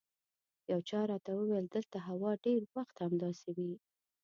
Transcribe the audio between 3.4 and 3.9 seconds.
وي.